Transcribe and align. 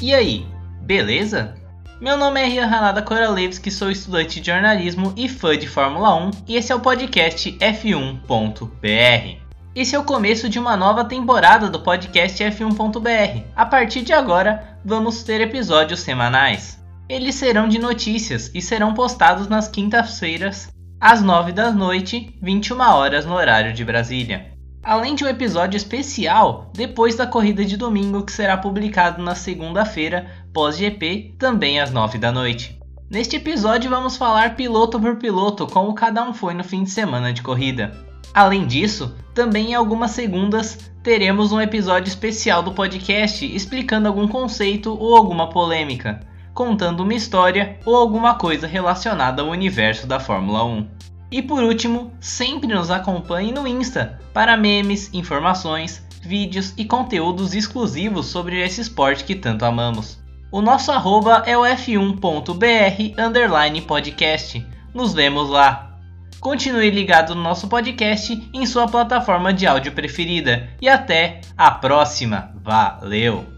E 0.00 0.12
aí, 0.12 0.46
beleza? 0.82 1.54
Meu 2.02 2.18
nome 2.18 2.38
é 2.38 2.44
Rian 2.44 2.66
Hanada 2.66 3.00
Koralevski, 3.00 3.70
sou 3.70 3.90
estudante 3.90 4.40
de 4.40 4.50
jornalismo 4.50 5.14
e 5.16 5.26
fã 5.26 5.56
de 5.56 5.66
Fórmula 5.66 6.14
1 6.14 6.30
e 6.46 6.56
esse 6.56 6.70
é 6.70 6.74
o 6.74 6.80
podcast 6.80 7.50
F1.br. 7.52 9.40
Esse 9.74 9.96
é 9.96 9.98
o 9.98 10.04
começo 10.04 10.50
de 10.50 10.58
uma 10.58 10.76
nova 10.76 11.02
temporada 11.02 11.70
do 11.70 11.80
podcast 11.80 12.44
F1.br. 12.44 13.42
A 13.56 13.64
partir 13.64 14.02
de 14.02 14.12
agora, 14.12 14.78
vamos 14.84 15.22
ter 15.22 15.40
episódios 15.40 16.00
semanais. 16.00 16.78
Eles 17.08 17.34
serão 17.34 17.66
de 17.66 17.78
notícias 17.78 18.50
e 18.54 18.60
serão 18.60 18.92
postados 18.92 19.48
nas 19.48 19.66
quintas-feiras, 19.66 20.68
às 21.00 21.22
9 21.22 21.52
da 21.52 21.72
noite, 21.72 22.36
21 22.42 22.78
horas 22.80 23.24
no 23.24 23.32
horário 23.32 23.72
de 23.72 23.82
Brasília 23.82 24.55
além 24.86 25.16
de 25.16 25.24
um 25.24 25.28
episódio 25.28 25.76
especial 25.76 26.70
depois 26.72 27.16
da 27.16 27.26
corrida 27.26 27.64
de 27.64 27.76
domingo 27.76 28.22
que 28.22 28.30
será 28.30 28.56
publicado 28.56 29.20
na 29.20 29.34
segunda-feira, 29.34 30.30
pós-GP, 30.54 31.34
também 31.36 31.80
às 31.80 31.90
9 31.90 32.18
da 32.18 32.30
noite. 32.30 32.78
Neste 33.10 33.34
episódio 33.34 33.90
vamos 33.90 34.16
falar 34.16 34.54
piloto 34.54 35.00
por 35.00 35.16
piloto 35.16 35.66
como 35.66 35.92
cada 35.92 36.22
um 36.22 36.32
foi 36.32 36.54
no 36.54 36.62
fim 36.62 36.84
de 36.84 36.90
semana 36.90 37.32
de 37.32 37.42
corrida. 37.42 38.00
Além 38.32 38.64
disso, 38.64 39.12
também 39.34 39.72
em 39.72 39.74
algumas 39.74 40.12
segundas 40.12 40.78
teremos 41.02 41.50
um 41.50 41.60
episódio 41.60 42.08
especial 42.08 42.62
do 42.62 42.70
podcast 42.70 43.44
explicando 43.44 44.06
algum 44.06 44.28
conceito 44.28 44.96
ou 44.96 45.16
alguma 45.16 45.50
polêmica, 45.50 46.20
contando 46.54 47.02
uma 47.02 47.14
história 47.14 47.80
ou 47.84 47.96
alguma 47.96 48.36
coisa 48.36 48.68
relacionada 48.68 49.42
ao 49.42 49.48
universo 49.48 50.06
da 50.06 50.20
Fórmula 50.20 50.64
1. 50.64 50.88
E 51.30 51.42
por 51.42 51.62
último, 51.62 52.12
sempre 52.20 52.68
nos 52.68 52.90
acompanhe 52.90 53.52
no 53.52 53.66
Insta 53.66 54.20
para 54.32 54.56
memes, 54.56 55.10
informações, 55.12 56.04
vídeos 56.22 56.72
e 56.76 56.84
conteúdos 56.84 57.54
exclusivos 57.54 58.26
sobre 58.26 58.60
esse 58.60 58.80
esporte 58.80 59.24
que 59.24 59.34
tanto 59.34 59.64
amamos. 59.64 60.18
O 60.50 60.62
nosso 60.62 60.92
arroba 60.92 61.42
é 61.44 61.56
o 61.58 61.62
f1.br 61.62 63.20
underline 63.20 63.82
podcast. 63.82 64.64
Nos 64.94 65.12
vemos 65.12 65.50
lá. 65.50 65.98
Continue 66.40 66.90
ligado 66.90 67.34
no 67.34 67.42
nosso 67.42 67.66
podcast 67.66 68.48
em 68.54 68.64
sua 68.66 68.86
plataforma 68.86 69.52
de 69.52 69.66
áudio 69.66 69.92
preferida. 69.92 70.68
E 70.80 70.88
até 70.88 71.40
a 71.56 71.70
próxima. 71.72 72.52
Valeu! 72.62 73.55